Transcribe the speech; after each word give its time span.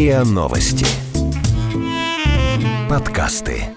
РИА 0.00 0.24
Новости. 0.24 0.86
Подкасты. 2.88 3.76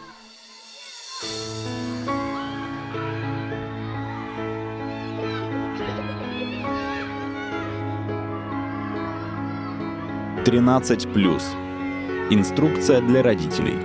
Тринадцать 10.45 11.11
плюс. 11.11 11.43
Инструкция 12.29 13.01
для 13.01 13.21
родителей. 13.21 13.75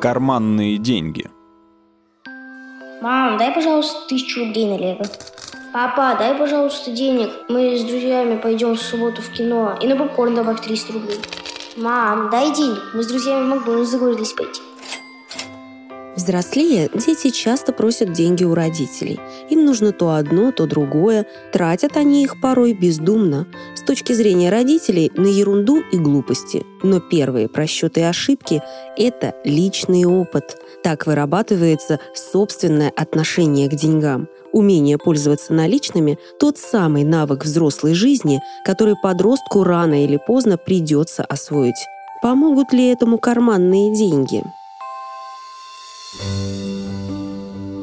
Карманные 0.00 0.78
деньги– 0.78 1.30
Мам, 3.00 3.36
дай, 3.36 3.52
пожалуйста, 3.52 4.08
тысячу 4.08 4.40
рублей 4.40 4.66
на 4.66 4.78
лего. 4.78 5.04
Папа, 5.72 6.16
дай, 6.18 6.34
пожалуйста, 6.34 6.90
денег. 6.90 7.30
Мы 7.48 7.76
с 7.76 7.84
друзьями 7.84 8.38
пойдем 8.38 8.76
в 8.76 8.82
субботу 8.82 9.20
в 9.20 9.30
кино. 9.32 9.76
И 9.82 9.86
на 9.86 9.96
попкорн 9.96 10.34
добавь 10.34 10.62
300 10.62 10.92
рублей. 10.94 11.18
Мам, 11.76 12.30
дай 12.30 12.54
денег. 12.54 12.82
Мы 12.94 13.02
с 13.02 13.06
друзьями 13.06 13.44
в 13.44 13.48
Макдональдс 13.48 13.90
договорились 13.90 14.32
пойти. 14.32 14.62
Взрослее, 16.16 16.88
дети 16.94 17.28
часто 17.28 17.74
просят 17.74 18.12
деньги 18.12 18.42
у 18.42 18.54
родителей. 18.54 19.20
Им 19.50 19.66
нужно 19.66 19.92
то 19.92 20.14
одно, 20.14 20.50
то 20.50 20.66
другое. 20.66 21.26
Тратят 21.52 21.98
они 21.98 22.24
их 22.24 22.40
порой 22.40 22.72
бездумно. 22.72 23.46
С 23.74 23.82
точки 23.82 24.14
зрения 24.14 24.50
родителей, 24.50 25.12
на 25.14 25.26
ерунду 25.26 25.82
и 25.92 25.98
глупости. 25.98 26.64
Но 26.82 27.00
первые 27.00 27.48
просчеты 27.48 28.00
и 28.00 28.04
ошибки– 28.04 28.62
это 28.96 29.34
личный 29.44 30.06
опыт. 30.06 30.56
Так 30.82 31.06
вырабатывается 31.06 32.00
собственное 32.14 32.90
отношение 32.96 33.68
к 33.68 33.74
деньгам. 33.74 34.28
Умение 34.52 34.96
пользоваться 34.96 35.52
наличными– 35.52 36.18
тот 36.40 36.56
самый 36.56 37.04
навык 37.04 37.44
взрослой 37.44 37.92
жизни, 37.92 38.40
который 38.64 38.94
подростку 39.02 39.64
рано 39.64 40.02
или 40.02 40.18
поздно 40.26 40.56
придется 40.56 41.24
освоить. 41.24 41.86
Помогут 42.22 42.72
ли 42.72 42.88
этому 42.88 43.18
карманные 43.18 43.94
деньги? 43.94 44.42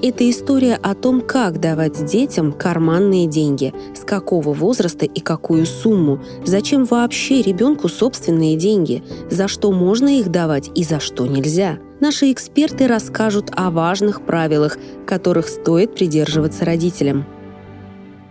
Это 0.05 0.29
история 0.29 0.75
о 0.81 0.95
том, 0.95 1.21
как 1.21 1.59
давать 1.59 2.05
детям 2.05 2.51
карманные 2.51 3.27
деньги, 3.27 3.73
с 3.95 4.03
какого 4.03 4.53
возраста 4.53 5.05
и 5.05 5.19
какую 5.21 5.65
сумму, 5.65 6.19
зачем 6.43 6.85
вообще 6.85 7.41
ребенку 7.41 7.87
собственные 7.87 8.57
деньги, 8.57 9.01
за 9.29 9.47
что 9.47 9.71
можно 9.71 10.19
их 10.19 10.29
давать 10.29 10.69
и 10.75 10.83
за 10.83 10.99
что 10.99 11.25
нельзя. 11.25 11.77
Наши 11.99 12.31
эксперты 12.31 12.87
расскажут 12.87 13.51
о 13.55 13.69
важных 13.71 14.25
правилах, 14.25 14.77
которых 15.05 15.47
стоит 15.47 15.95
придерживаться 15.95 16.65
родителям 16.65 17.25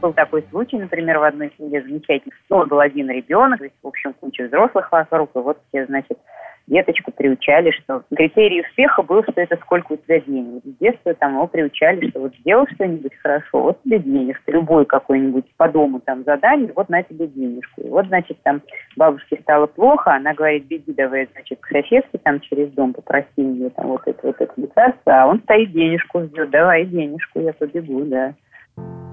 был 0.03 0.13
такой 0.13 0.45
случай, 0.51 0.79
например, 0.79 1.19
в 1.19 1.23
одной 1.23 1.53
семье 1.57 1.81
замечательно. 1.81 2.35
Ну, 2.51 2.67
был 2.67 2.81
один 2.81 3.09
ребенок, 3.09 3.61
в 3.61 3.87
общем, 3.87 4.13
куча 4.15 4.49
взрослых 4.49 4.91
вокруг, 4.91 5.31
и 5.35 5.39
вот 5.39 5.59
все, 5.69 5.87
значит, 5.87 6.19
деточку 6.67 7.13
приучали, 7.13 7.71
что 7.71 8.03
критерий 8.15 8.63
успеха 8.63 9.03
был, 9.03 9.23
что 9.23 9.41
это 9.41 9.57
сколько 9.57 9.93
у 9.93 9.97
тебя 9.97 10.21
денег. 10.21 10.63
С 10.65 10.79
детства 10.79 11.15
там 11.15 11.35
его 11.35 11.47
приучали, 11.47 12.09
что 12.11 12.21
вот 12.21 12.35
сделал 12.41 12.67
что-нибудь 12.75 13.15
хорошо, 13.23 13.63
вот 13.63 13.83
тебе 13.83 13.99
денежка, 13.99 14.53
любой 14.53 14.87
какой-нибудь 14.87 15.47
по 15.57 15.69
дому 15.69 16.01
там 16.01 16.25
задание, 16.25 16.73
вот 16.75 16.89
на 16.89 17.03
тебе 17.03 17.27
денежку. 17.27 17.81
И 17.83 17.89
вот, 17.89 18.07
значит, 18.07 18.39
там 18.43 18.63
бабушке 18.97 19.39
стало 19.43 19.67
плохо, 19.67 20.15
она 20.15 20.35
говорит, 20.35 20.67
беги 20.67 20.93
давай, 20.93 21.29
значит, 21.33 21.59
к 21.61 21.69
соседке 21.69 22.19
там 22.23 22.41
через 22.41 22.71
дом, 22.71 22.93
попроси 22.93 23.27
мне 23.37 23.71
там 23.71 23.89
вот 23.89 24.03
это, 24.07 24.27
вот 24.27 24.41
это 24.41 24.53
лекарство, 24.57 25.23
а 25.23 25.27
он 25.27 25.41
стоит 25.41 25.73
денежку 25.73 26.23
ждет, 26.23 26.51
давай 26.51 26.85
денежку, 26.85 27.41
я 27.41 27.53
побегу, 27.53 28.05
да. 28.05 28.35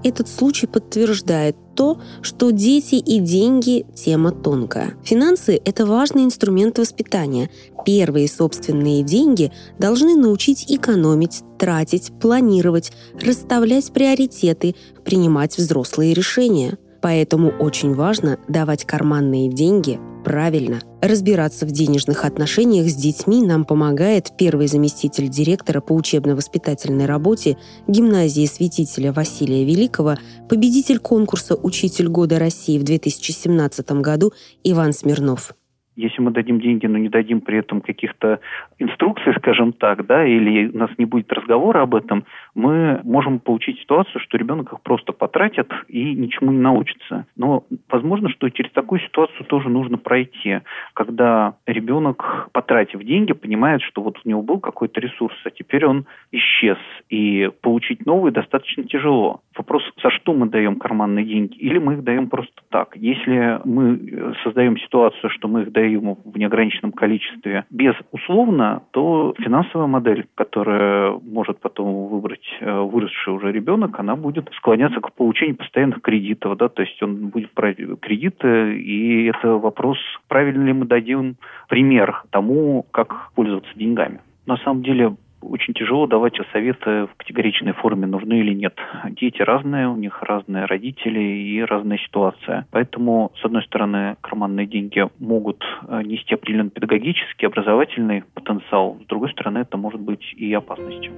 Этот 0.02 0.28
случай 0.28 0.66
подтверждает 0.66 1.56
то, 1.76 2.00
что 2.22 2.50
дети 2.50 2.94
и 2.94 3.18
деньги– 3.18 3.86
тема 3.94 4.32
тонкая. 4.32 4.94
Финансы– 5.04 5.60
это 5.64 5.84
важный 5.84 6.24
инструмент 6.24 6.78
воспитания. 6.78 7.50
Первые 7.84 8.28
собственные 8.28 9.02
деньги 9.02 9.52
должны 9.78 10.16
научить 10.16 10.70
экономить, 10.70 11.42
тратить, 11.58 12.12
планировать, 12.20 12.92
расставлять 13.20 13.92
приоритеты, 13.92 14.74
принимать 15.04 15.58
взрослые 15.58 16.14
решения. 16.14 16.78
Поэтому 17.02 17.50
очень 17.50 17.94
важно 17.94 18.38
давать 18.48 18.84
карманные 18.84 19.48
деньги 19.48 19.98
правильно. 20.24 20.80
Разбираться 21.00 21.64
в 21.66 21.70
денежных 21.70 22.24
отношениях 22.24 22.86
с 22.86 22.94
детьми 22.94 23.42
нам 23.44 23.64
помогает 23.64 24.28
первый 24.38 24.66
заместитель 24.66 25.28
директора 25.28 25.80
по 25.80 25.94
учебно-воспитательной 25.94 27.06
работе 27.06 27.56
гимназии 27.88 28.44
святителя 28.44 29.12
Василия 29.12 29.64
Великого, 29.64 30.16
победитель 30.48 30.98
конкурса 30.98 31.54
«Учитель 31.54 32.08
года 32.08 32.38
России» 32.38 32.78
в 32.78 32.84
2017 32.84 33.90
году 33.92 34.32
Иван 34.62 34.92
Смирнов. 34.92 35.52
Если 35.96 36.22
мы 36.22 36.30
дадим 36.30 36.60
деньги, 36.60 36.86
но 36.86 36.98
не 36.98 37.08
дадим 37.08 37.40
при 37.40 37.58
этом 37.58 37.80
каких-то 37.80 38.40
инструкций, 38.78 39.34
скажем 39.36 39.72
так, 39.72 40.06
да, 40.06 40.24
или 40.24 40.68
у 40.68 40.78
нас 40.78 40.90
не 40.96 41.04
будет 41.04 41.30
разговора 41.32 41.82
об 41.82 41.94
этом, 41.94 42.24
мы 42.54 43.00
можем 43.04 43.38
получить 43.38 43.78
ситуацию, 43.80 44.20
что 44.20 44.36
ребенок 44.36 44.72
их 44.72 44.80
просто 44.82 45.12
потратит 45.12 45.70
и 45.88 46.14
ничему 46.14 46.52
не 46.52 46.58
научится. 46.58 47.26
Но 47.36 47.64
возможно, 47.88 48.28
что 48.30 48.48
через 48.50 48.70
такую 48.72 49.00
ситуацию 49.00 49.44
тоже 49.46 49.68
нужно 49.68 49.98
пройти, 49.98 50.60
когда 50.94 51.54
ребенок, 51.66 52.48
потратив 52.52 53.02
деньги, 53.02 53.32
понимает, 53.32 53.82
что 53.82 54.02
вот 54.02 54.18
у 54.24 54.28
него 54.28 54.42
был 54.42 54.58
какой-то 54.58 55.00
ресурс, 55.00 55.36
а 55.44 55.50
теперь 55.50 55.86
он 55.86 56.06
исчез, 56.32 56.78
и 57.08 57.50
получить 57.60 58.06
новый 58.06 58.32
достаточно 58.32 58.84
тяжело. 58.84 59.40
Вопрос, 59.56 59.82
за 60.02 60.10
что 60.10 60.32
мы 60.32 60.48
даем 60.48 60.76
карманные 60.76 61.24
деньги, 61.24 61.56
или 61.56 61.78
мы 61.78 61.94
их 61.94 62.04
даем 62.04 62.28
просто 62.28 62.52
так. 62.70 62.96
Если 62.96 63.60
мы 63.64 64.34
создаем 64.42 64.78
ситуацию, 64.78 65.30
что 65.30 65.48
мы 65.48 65.62
их 65.62 65.72
даем 65.72 66.16
в 66.24 66.38
неограниченном 66.38 66.92
количестве 66.92 67.64
безусловно, 67.70 68.82
то 68.90 69.34
финансовая 69.38 69.86
модель, 69.86 70.26
которая 70.34 71.12
может 71.22 71.60
потом 71.60 72.08
выбрать 72.08 72.39
э, 72.60 72.80
выросший 72.80 73.32
уже 73.32 73.52
ребенок, 73.52 73.98
она 73.98 74.16
будет 74.16 74.50
склоняться 74.56 75.00
к 75.00 75.12
получению 75.12 75.56
постоянных 75.56 76.02
кредитов, 76.02 76.56
да, 76.56 76.68
то 76.68 76.82
есть 76.82 77.02
он 77.02 77.28
будет 77.28 77.52
брать 77.54 77.76
кредиты, 78.00 78.78
и 78.78 79.26
это 79.26 79.56
вопрос, 79.56 79.98
правильно 80.28 80.64
ли 80.66 80.72
мы 80.72 80.86
дадим 80.86 81.36
пример 81.68 82.22
тому, 82.30 82.86
как 82.90 83.32
пользоваться 83.34 83.70
деньгами. 83.74 84.20
На 84.46 84.56
самом 84.58 84.82
деле 84.82 85.16
очень 85.42 85.74
тяжело 85.74 86.06
давать 86.06 86.38
советы 86.52 87.06
в 87.06 87.16
категоричной 87.16 87.72
форме, 87.72 88.06
нужны 88.06 88.40
или 88.40 88.54
нет. 88.54 88.78
Дети 89.10 89.42
разные, 89.42 89.88
у 89.88 89.96
них 89.96 90.22
разные 90.22 90.66
родители 90.66 91.20
и 91.20 91.62
разная 91.62 91.98
ситуация. 91.98 92.66
Поэтому, 92.70 93.32
с 93.40 93.44
одной 93.44 93.62
стороны, 93.64 94.16
карманные 94.20 94.66
деньги 94.66 95.08
могут 95.18 95.64
э, 95.88 96.02
нести 96.02 96.34
определенный 96.34 96.70
педагогический, 96.70 97.46
образовательный 97.46 98.24
потенциал, 98.34 98.98
с 99.02 99.06
другой 99.06 99.30
стороны, 99.30 99.58
это 99.58 99.76
может 99.76 100.00
быть 100.00 100.34
и 100.36 100.52
опасностью. 100.52 101.12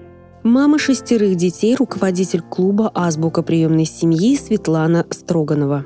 Мама 0.44 0.78
шестерых 0.78 1.36
детей, 1.36 1.76
руководитель 1.76 2.40
клуба 2.40 2.90
«Азбука 2.94 3.42
приемной 3.42 3.84
семьи» 3.84 4.34
Светлана 4.36 5.04
Строганова 5.10 5.84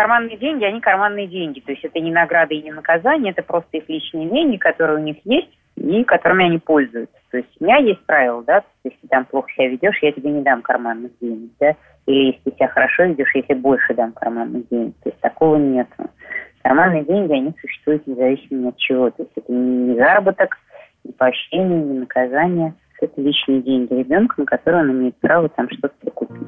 карманные 0.00 0.38
деньги, 0.38 0.64
они 0.64 0.80
карманные 0.80 1.26
деньги. 1.26 1.60
То 1.60 1.72
есть 1.72 1.84
это 1.84 2.00
не 2.00 2.10
награды 2.10 2.54
и 2.54 2.62
не 2.62 2.72
наказание, 2.72 3.32
это 3.32 3.42
просто 3.42 3.76
их 3.76 3.88
личные 3.88 4.30
деньги, 4.30 4.56
которые 4.56 4.98
у 4.98 5.02
них 5.02 5.16
есть 5.24 5.50
и 5.76 6.04
которыми 6.04 6.46
они 6.46 6.58
пользуются. 6.58 7.16
То 7.30 7.36
есть 7.36 7.50
у 7.60 7.64
меня 7.64 7.76
есть 7.76 8.00
правило, 8.06 8.42
да, 8.44 8.62
если 8.82 9.06
там 9.08 9.26
плохо 9.26 9.50
себя 9.52 9.68
ведешь, 9.68 9.98
я 10.00 10.12
тебе 10.12 10.30
не 10.30 10.40
дам 10.40 10.62
карманных 10.62 11.12
денег, 11.20 11.50
да, 11.60 11.76
или 12.06 12.32
если 12.32 12.50
себя 12.56 12.68
хорошо 12.68 13.04
ведешь, 13.04 13.34
я 13.34 13.42
тебе 13.42 13.56
больше 13.56 13.92
дам 13.92 14.12
карманных 14.12 14.68
денег. 14.70 14.94
То 15.02 15.10
есть 15.10 15.20
такого 15.20 15.56
нет. 15.56 15.88
Карманные 16.62 17.04
деньги, 17.04 17.32
они 17.32 17.54
существуют 17.60 18.06
независимо 18.06 18.70
от 18.70 18.78
чего. 18.78 19.10
То 19.10 19.22
есть 19.22 19.32
это 19.36 19.52
не 19.52 19.96
заработок, 19.96 20.56
не 21.04 21.12
поощрение, 21.12 21.82
не 21.82 21.98
наказание. 22.00 22.74
Это 23.00 23.20
личные 23.20 23.62
деньги 23.62 23.94
ребенка, 23.94 24.34
на 24.38 24.44
которые 24.44 24.84
он 24.84 24.92
имеет 24.92 25.16
право 25.16 25.48
там 25.48 25.68
что-то 25.70 26.10
купить. 26.10 26.46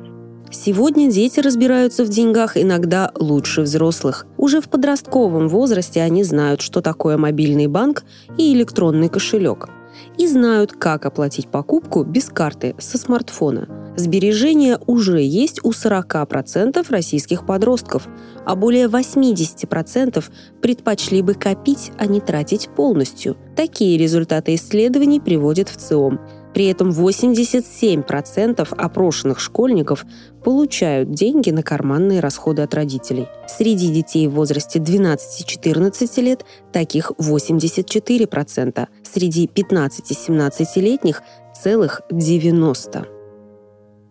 Сегодня 0.50 1.10
дети 1.10 1.40
разбираются 1.40 2.04
в 2.04 2.10
деньгах 2.10 2.58
иногда 2.58 3.10
лучше 3.18 3.62
взрослых. 3.62 4.26
Уже 4.36 4.60
в 4.60 4.68
подростковом 4.68 5.48
возрасте 5.48 6.02
они 6.02 6.24
знают, 6.24 6.60
что 6.60 6.82
такое 6.82 7.16
мобильный 7.16 7.68
банк 7.68 8.04
и 8.36 8.52
электронный 8.52 9.08
кошелек. 9.08 9.70
И 10.18 10.26
знают, 10.26 10.72
как 10.72 11.06
оплатить 11.06 11.48
покупку 11.48 12.04
без 12.04 12.28
карты 12.28 12.74
со 12.78 12.98
смартфона. 12.98 13.66
Сбережения 13.96 14.78
уже 14.86 15.22
есть 15.22 15.60
у 15.64 15.70
40% 15.70 16.84
российских 16.90 17.46
подростков, 17.46 18.06
а 18.44 18.54
более 18.54 18.88
80% 18.88 20.22
предпочли 20.60 21.22
бы 21.22 21.32
копить, 21.32 21.92
а 21.98 22.06
не 22.06 22.20
тратить 22.20 22.68
полностью. 22.68 23.36
Такие 23.56 23.96
результаты 23.96 24.54
исследований 24.54 25.20
приводят 25.20 25.70
в 25.70 25.76
ЦИОМ– 25.76 26.20
при 26.54 26.66
этом 26.66 26.90
87% 26.90 28.74
опрошенных 28.76 29.40
школьников 29.40 30.04
получают 30.44 31.10
деньги 31.10 31.50
на 31.50 31.62
карманные 31.62 32.20
расходы 32.20 32.62
от 32.62 32.74
родителей. 32.74 33.26
Среди 33.46 33.92
детей 33.92 34.26
в 34.28 34.32
возрасте 34.32 34.78
12-14 34.78 36.22
лет 36.22 36.44
таких 36.72 37.12
84%. 37.12 38.88
Среди 39.02 39.46
15-17-летних 39.46 41.22
целых 41.54 42.02
90%. 42.10 43.06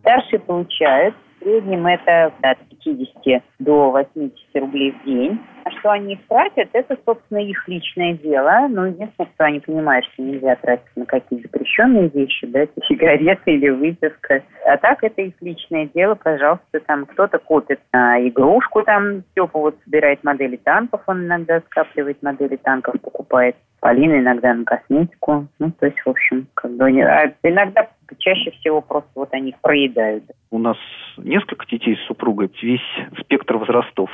Старшие 0.01 0.39
получают 0.39 1.15
в 1.15 1.43
среднем 1.43 1.85
это 1.85 2.33
от 2.41 2.57
50 2.83 3.43
до 3.59 3.91
80 3.91 4.33
рублей 4.55 4.91
в 4.91 5.05
день. 5.05 5.39
А 5.63 5.71
что 5.71 5.91
они 5.91 6.13
их 6.13 6.19
тратят, 6.27 6.69
это, 6.73 6.97
собственно, 7.05 7.39
их 7.39 7.67
личное 7.67 8.13
дело. 8.13 8.67
Но 8.69 8.87
единственное, 8.87 9.29
что 9.33 9.45
они 9.45 9.59
понимают, 9.59 10.05
что 10.05 10.23
нельзя 10.23 10.55
тратить 10.55 10.85
на 10.95 11.05
какие-то 11.05 11.47
запрещенные 11.47 12.09
вещи, 12.09 12.47
да, 12.47 12.65
сигареты 12.87 13.53
или 13.53 13.69
выпивка. 13.69 14.43
А 14.65 14.77
так 14.77 15.03
это 15.03 15.21
их 15.21 15.33
личное 15.41 15.89
дело, 15.93 16.15
пожалуйста, 16.15 16.79
там 16.85 17.05
кто-то 17.05 17.37
копит 17.39 17.79
на 17.93 18.19
игрушку, 18.27 18.83
там 18.83 19.21
Степа 19.31 19.59
вот 19.59 19.77
собирает 19.83 20.23
модели 20.23 20.57
танков, 20.57 21.01
он 21.07 21.25
иногда 21.25 21.61
скапливает 21.61 22.21
модели 22.21 22.55
танков, 22.57 22.99
покупает. 23.01 23.55
Полина 23.79 24.19
иногда 24.19 24.53
на 24.53 24.63
косметику. 24.63 25.47
Ну, 25.57 25.71
то 25.71 25.87
есть, 25.87 25.99
в 26.05 26.09
общем, 26.09 26.47
как 26.53 26.71
бы... 26.71 26.85
А 27.01 27.33
иногда 27.41 27.87
чаще 28.19 28.51
всего 28.51 28.81
просто 28.81 29.09
вот 29.15 29.29
они 29.33 29.49
их 29.49 29.59
проедают. 29.61 30.23
У 30.49 30.57
нас 30.57 30.77
несколько 31.17 31.65
детей 31.67 31.95
с 31.95 32.07
супругой, 32.07 32.51
весь 32.61 32.81
спектр 33.19 33.57
возрастов. 33.57 34.09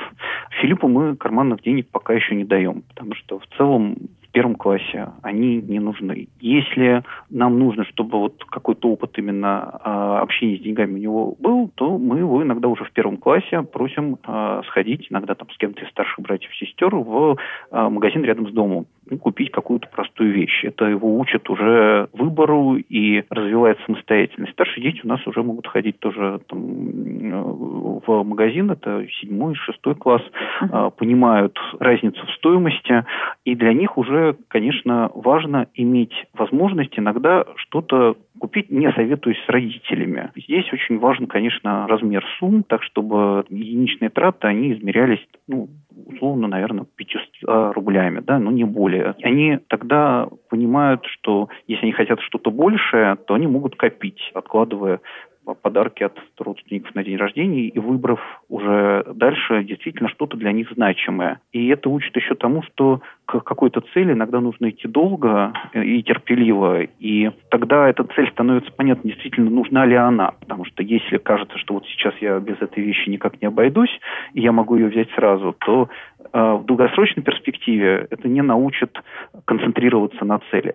Филиппу 0.60 0.88
мы 0.88 1.16
карманных 1.16 1.62
денег 1.62 1.88
пока 1.90 2.14
еще 2.14 2.34
не 2.34 2.44
даем, 2.44 2.82
потому 2.82 3.14
что 3.14 3.38
в 3.38 3.46
целом 3.56 3.96
в 4.28 4.30
первом 4.30 4.56
классе 4.56 5.08
они 5.22 5.56
не 5.62 5.80
нужны. 5.80 6.28
Если 6.40 7.02
нам 7.30 7.58
нужно, 7.58 7.84
чтобы 7.86 8.18
вот 8.18 8.44
какой-то 8.44 8.90
опыт 8.90 9.18
именно 9.18 9.80
э, 9.82 9.88
общения 10.22 10.58
с 10.58 10.60
деньгами 10.60 10.94
у 10.94 10.98
него 10.98 11.36
был, 11.38 11.70
то 11.74 11.96
мы 11.96 12.18
его 12.18 12.42
иногда 12.42 12.68
уже 12.68 12.84
в 12.84 12.92
первом 12.92 13.16
классе 13.16 13.62
просим 13.62 14.18
э, 14.26 14.62
сходить, 14.66 15.06
иногда 15.10 15.34
там 15.34 15.48
с 15.50 15.56
кем-то 15.56 15.82
из 15.82 15.88
старших 15.90 16.20
братьев 16.20 16.50
и 16.52 16.66
сестер 16.66 16.94
в 16.94 17.38
э, 17.70 17.88
магазин 17.88 18.22
рядом 18.22 18.48
с 18.48 18.52
домом 18.52 18.86
ну, 19.10 19.18
купить 19.18 19.50
какую-то 19.50 19.88
простую 19.88 20.32
вещь. 20.32 20.64
Это 20.64 20.86
его 20.86 21.18
учат 21.18 21.48
уже 21.48 22.08
выбору 22.12 22.76
и 22.76 23.24
развивает 23.30 23.78
самостоятельность. 23.86 24.52
Старшие 24.52 24.82
дети 24.90 25.00
у 25.04 25.08
нас 25.08 25.24
уже 25.26 25.42
могут 25.42 25.66
ходить 25.66 25.98
тоже 26.00 26.40
там, 26.48 26.58
в 28.06 28.22
магазин, 28.24 28.70
это 28.70 29.06
седьмой, 29.20 29.54
шестой 29.54 29.94
класс, 29.94 30.22
uh-huh. 30.62 30.92
понимают 30.92 31.58
разницу 31.78 32.24
в 32.26 32.30
стоимости, 32.32 33.04
и 33.44 33.54
для 33.54 33.72
них 33.72 33.96
уже 33.96 34.08
уже, 34.08 34.36
конечно, 34.48 35.10
важно 35.14 35.68
иметь 35.74 36.12
возможность 36.34 36.98
иногда 36.98 37.44
что-то 37.56 38.16
купить, 38.38 38.70
не 38.70 38.90
советуясь 38.92 39.42
с 39.44 39.48
родителями. 39.48 40.30
Здесь 40.36 40.72
очень 40.72 40.98
важен, 40.98 41.26
конечно, 41.26 41.86
размер 41.88 42.24
сумм, 42.38 42.62
так 42.62 42.82
чтобы 42.82 43.44
единичные 43.48 44.10
траты, 44.10 44.46
они 44.46 44.72
измерялись, 44.72 45.24
ну, 45.46 45.68
условно, 46.06 46.48
наверное, 46.48 46.86
500 46.96 47.74
рублями, 47.74 48.20
да, 48.20 48.38
но 48.38 48.50
не 48.50 48.64
более. 48.64 49.14
Они 49.22 49.58
тогда 49.68 50.28
понимают, 50.48 51.04
что 51.06 51.48
если 51.66 51.84
они 51.84 51.92
хотят 51.92 52.20
что-то 52.20 52.50
большее, 52.50 53.16
то 53.16 53.34
они 53.34 53.46
могут 53.46 53.76
копить, 53.76 54.30
откладывая 54.34 55.00
подарки 55.54 56.02
от 56.02 56.18
родственников 56.38 56.94
на 56.94 57.04
день 57.04 57.16
рождения 57.16 57.68
и 57.68 57.78
выбрав 57.78 58.20
уже 58.48 59.04
дальше 59.14 59.64
действительно 59.64 60.08
что-то 60.08 60.36
для 60.36 60.52
них 60.52 60.70
значимое. 60.72 61.40
И 61.52 61.68
это 61.68 61.88
учит 61.88 62.14
еще 62.16 62.34
тому, 62.34 62.62
что 62.62 63.00
к 63.26 63.40
какой-то 63.40 63.82
цели 63.92 64.12
иногда 64.12 64.40
нужно 64.40 64.70
идти 64.70 64.88
долго 64.88 65.52
и 65.74 66.02
терпеливо, 66.02 66.82
и 66.82 67.30
тогда 67.50 67.88
эта 67.88 68.04
цель 68.04 68.30
становится 68.30 68.72
понятна, 68.72 69.10
действительно 69.10 69.50
нужна 69.50 69.84
ли 69.84 69.94
она, 69.96 70.32
потому 70.40 70.64
что 70.64 70.82
если 70.82 71.18
кажется, 71.18 71.58
что 71.58 71.74
вот 71.74 71.84
сейчас 71.86 72.14
я 72.20 72.38
без 72.38 72.60
этой 72.60 72.82
вещи 72.82 73.10
никак 73.10 73.40
не 73.42 73.48
обойдусь, 73.48 74.00
и 74.32 74.40
я 74.40 74.52
могу 74.52 74.76
ее 74.76 74.88
взять 74.88 75.10
сразу, 75.10 75.54
то 75.58 75.88
э, 76.32 76.52
в 76.54 76.64
долгосрочной 76.64 77.22
перспективе 77.22 78.06
это 78.10 78.28
не 78.28 78.42
научит 78.42 78.98
концентрироваться 79.44 80.24
на 80.24 80.40
цели. 80.50 80.74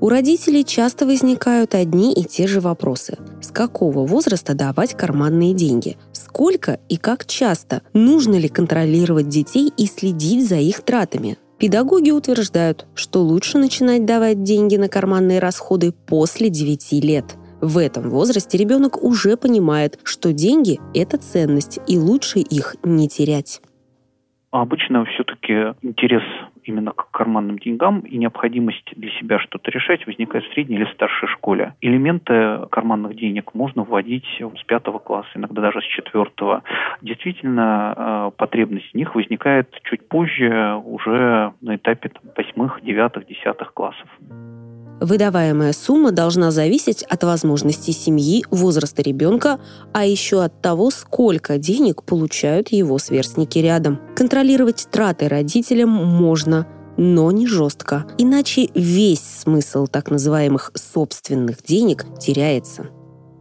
У 0.00 0.08
родителей 0.08 0.64
часто 0.64 1.04
возникают 1.04 1.74
одни 1.74 2.14
и 2.14 2.24
те 2.24 2.46
же 2.46 2.60
вопросы. 2.60 3.18
С 3.42 3.50
какого 3.50 4.06
возраста 4.06 4.54
давать 4.54 4.94
карманные 4.96 5.52
деньги? 5.52 5.98
Сколько 6.12 6.80
и 6.88 6.96
как 6.96 7.26
часто? 7.26 7.82
Нужно 7.92 8.36
ли 8.36 8.48
контролировать 8.48 9.28
детей 9.28 9.70
и 9.76 9.84
следить 9.84 10.48
за 10.48 10.56
их 10.56 10.80
тратами? 10.80 11.36
Педагоги 11.58 12.12
утверждают, 12.12 12.86
что 12.94 13.20
лучше 13.20 13.58
начинать 13.58 14.06
давать 14.06 14.42
деньги 14.42 14.76
на 14.76 14.88
карманные 14.88 15.38
расходы 15.38 15.92
после 15.92 16.48
9 16.48 16.92
лет. 17.04 17.36
В 17.60 17.76
этом 17.76 18.08
возрасте 18.08 18.56
ребенок 18.56 19.04
уже 19.04 19.36
понимает, 19.36 19.98
что 20.02 20.32
деньги– 20.32 20.80
это 20.94 21.18
ценность, 21.18 21.78
и 21.86 21.98
лучше 21.98 22.38
их 22.38 22.76
не 22.82 23.06
терять. 23.06 23.60
Обычно 24.50 25.04
все-таки 25.04 25.52
интерес 25.82 26.22
именно 26.70 26.92
к 26.92 27.10
карманным 27.10 27.58
деньгам 27.58 28.00
и 28.00 28.16
необходимость 28.16 28.90
для 28.96 29.10
себя 29.20 29.38
что-то 29.38 29.70
решать 29.70 30.06
возникает 30.06 30.44
в 30.44 30.52
средней 30.54 30.76
или 30.76 30.92
старшей 30.94 31.28
школе. 31.28 31.74
Элементы 31.80 32.66
карманных 32.70 33.16
денег 33.16 33.54
можно 33.54 33.82
вводить 33.84 34.26
с 34.40 34.62
пятого 34.64 34.98
класса, 34.98 35.30
иногда 35.34 35.62
даже 35.62 35.80
с 35.80 35.84
четвертого. 35.84 36.62
Действительно, 37.02 37.94
э, 37.96 38.30
потребность 38.36 38.90
в 38.92 38.94
них 38.94 39.14
возникает 39.14 39.68
чуть 39.84 40.08
позже, 40.08 40.80
уже 40.84 41.52
на 41.60 41.76
этапе 41.76 42.10
восьмых, 42.36 42.80
девятых, 42.82 43.26
десятых 43.26 43.74
классов. 43.74 44.08
Выдаваемая 45.00 45.72
сумма 45.72 46.12
должна 46.12 46.50
зависеть 46.50 47.04
от 47.04 47.24
возможностей 47.24 47.92
семьи, 47.92 48.44
возраста 48.50 49.00
ребенка, 49.00 49.58
а 49.94 50.04
еще 50.04 50.42
от 50.42 50.60
того, 50.60 50.90
сколько 50.90 51.56
денег 51.56 52.02
получают 52.02 52.68
его 52.68 52.98
сверстники 52.98 53.58
рядом. 53.58 53.98
Контролировать 54.14 54.86
траты 54.90 55.28
родителям 55.28 55.88
можно, 55.88 56.59
но 57.02 57.32
не 57.32 57.48
жестко, 57.48 58.04
иначе 58.18 58.68
весь 58.74 59.40
смысл 59.40 59.86
так 59.86 60.10
называемых 60.10 60.70
собственных 60.76 61.62
денег 61.62 62.04
теряется 62.20 62.90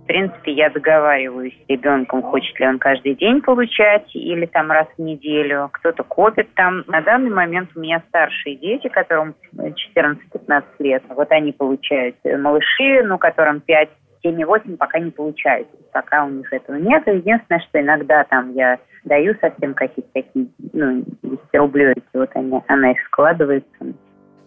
принципе, 0.10 0.54
я 0.54 0.72
договариваюсь 0.72 1.54
с 1.54 1.70
ребенком, 1.70 2.24
хочет 2.24 2.60
ли 2.60 2.66
он 2.66 2.80
каждый 2.80 3.14
день 3.14 3.42
получать 3.42 4.10
или 4.16 4.48
там 4.48 4.72
раз 4.72 4.88
в 4.98 5.02
неделю. 5.02 5.70
Кто-то 5.72 6.02
копит 6.02 6.52
там. 6.56 6.84
На 6.88 7.02
данный 7.02 7.30
момент 7.30 7.70
у 7.76 7.80
меня 7.80 8.02
старшие 8.10 8.56
дети, 8.56 8.88
которым 8.88 9.36
14-15 9.56 10.64
лет. 10.80 11.04
Вот 11.10 11.32
они 11.32 11.52
получают 11.52 12.16
малыши, 12.26 13.04
ну, 13.04 13.20
которым 13.20 13.60
5 13.60 13.90
7-8 14.26 14.78
пока 14.78 14.98
не 14.98 15.12
получают. 15.12 15.68
Пока 15.94 16.26
у 16.26 16.30
них 16.30 16.52
этого 16.52 16.78
нет. 16.78 17.04
Единственное, 17.06 17.62
что 17.70 17.80
иногда 17.80 18.24
там 18.24 18.54
я 18.56 18.80
даю 19.04 19.36
совсем 19.40 19.74
какие-то 19.74 20.10
такие, 20.14 20.48
ну, 20.74 21.04
10 21.24 21.40
рублей, 21.54 21.94
вот 22.14 22.30
они, 22.34 22.60
она 22.68 22.92
их 22.92 22.98
складывает. 23.08 23.66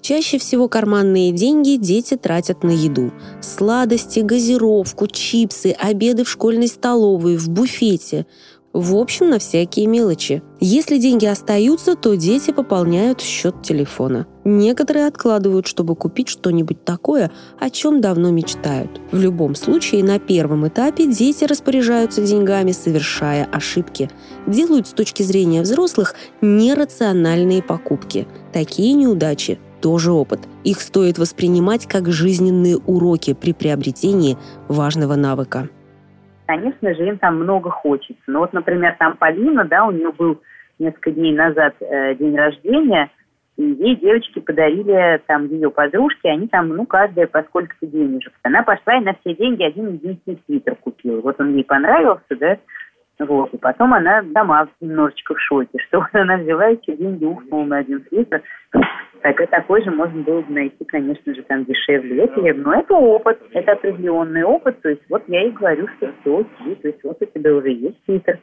Чаще 0.01 0.39
всего 0.39 0.69
карманные 0.69 1.31
деньги 1.31 1.77
дети 1.77 2.17
тратят 2.17 2.65
на 2.65 2.71
еду. 2.71 3.13
Сладости, 3.41 4.19
газировку, 4.19 5.07
чипсы, 5.07 5.77
обеды 5.79 6.25
в 6.25 6.29
школьной 6.29 6.67
столовой, 6.67 7.37
в 7.37 7.49
буфете. 7.49 8.27
В 8.73 8.97
общем, 8.97 9.29
на 9.29 9.39
всякие 9.39 9.87
мелочи. 9.87 10.43
Если 10.59 10.97
деньги 10.97 11.27
остаются, 11.27 11.95
то 11.95 12.15
дети 12.17 12.53
пополняют 12.53 13.21
счет 13.21 13.63
телефона. 13.63 14.27
Некоторые 14.45 15.09
откладывают, 15.09 15.67
чтобы 15.67 15.95
купить 15.95 16.29
что-нибудь 16.29 16.83
такое, 16.83 17.31
о 17.61 17.69
чем 17.69 18.01
давно 18.01 18.31
мечтают. 18.31 18.99
В 19.11 19.21
любом 19.21 19.57
случае, 19.57 20.03
на 20.03 20.19
первом 20.19 20.67
этапе 20.67 21.07
дети 21.07 21.45
распоряжаются 21.45 22.23
деньгами, 22.23 22.73
совершая 22.73 23.45
ошибки. 23.45 24.11
Делают 24.47 24.89
с 24.89 24.93
точки 24.93 25.23
зрения 25.23 25.61
взрослых 25.61 26.15
нерациональные 26.41 27.63
покупки. 27.63 28.27
Такие 28.55 28.95
неудачи 28.95 29.59
тоже 29.83 30.13
опыт. 30.13 30.41
Их 30.65 30.81
стоит 30.81 31.19
воспринимать 31.19 31.87
как 31.87 32.11
жизненные 32.11 32.79
уроки 32.79 33.35
при 33.35 33.53
приобретении 33.53 34.39
важного 34.69 35.15
навыка. 35.17 35.69
Конечно 36.53 36.95
же, 36.95 37.07
им 37.07 37.17
там 37.17 37.37
много 37.37 37.71
хочется. 37.71 38.23
Но 38.27 38.41
вот, 38.41 38.53
например, 38.53 38.95
там 38.99 39.17
Полина, 39.17 39.65
да, 39.65 39.87
у 39.87 39.91
нее 39.91 40.13
был 40.13 40.43
несколько 40.79 41.11
дней 41.11 41.33
назад 41.33 41.75
э, 41.81 42.15
день 42.17 42.37
рождения, 42.37 43.11
и 43.57 43.63
ей 43.63 43.97
девочки 43.97 44.39
подарили 44.39 45.19
там 45.27 45.47
ее 45.47 45.71
подружки, 45.71 46.27
они 46.27 46.49
там, 46.49 46.69
ну, 46.69 46.85
каждая 46.85 47.27
по 47.27 47.43
сколько-то 47.45 47.87
денежек. 47.87 48.35
Она 48.43 48.63
пошла 48.65 48.99
и 48.99 49.01
на 49.01 49.15
все 49.15 49.35
деньги 49.35 49.63
один 49.63 49.95
единственный 49.95 50.43
свитер 50.45 50.77
купила. 50.77 51.23
Вот 51.23 51.41
он 51.41 51.55
ей 51.55 51.65
понравился, 51.65 52.37
да, 52.39 52.59
вот. 53.27 53.53
И 53.53 53.59
потом 53.59 53.95
она 53.95 54.25
сама 54.33 54.69
немножечко 54.81 55.35
в 55.35 55.41
шоке, 55.41 55.79
что 55.89 56.05
она 56.13 56.37
взяла 56.39 56.71
эти 56.71 56.95
деньги, 56.97 57.25
ухнула 57.25 57.65
на 57.65 57.79
один 57.79 58.05
свитер. 58.09 58.43
Так 59.23 59.41
и 59.41 59.47
такой 59.47 59.85
же 59.85 59.91
можно 59.91 60.21
было 60.23 60.43
бы 60.43 60.53
найти, 60.53 60.85
конечно 60.85 61.35
же, 61.35 61.43
там 61.43 61.65
дешевле. 61.65 62.25
Это, 62.25 62.41
но 62.55 62.75
это 62.75 62.95
опыт, 62.95 63.39
это 63.53 63.73
определенный 63.73 64.43
опыт. 64.43 64.81
То 64.83 64.89
есть 64.89 65.03
вот 65.09 65.23
я 65.29 65.47
и 65.47 65.51
говорю, 65.51 65.87
что 65.97 66.13
все 66.21 66.41
окей, 66.41 66.75
то 66.77 66.89
есть 66.89 67.05
вот 67.05 67.19
у 67.21 67.25
тебя 67.27 67.55
уже 67.55 67.71
есть 67.71 67.97
свитер. 68.05 68.41